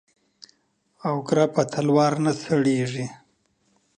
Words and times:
او 1.05 1.15
گره 1.27 1.45
په 1.53 1.61
تلوار 1.71 2.13
نه 2.25 2.31
سړېږي. 2.41 3.05